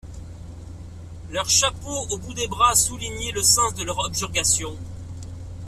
Leurs 1.29 1.51
chapeaux, 1.51 2.07
au 2.09 2.17
bout 2.17 2.33
des 2.33 2.47
bras, 2.47 2.73
soulignaient 2.73 3.33
le 3.33 3.43
sens 3.43 3.75
de 3.75 3.83
leurs 3.83 3.99
objurgations. 4.03 4.75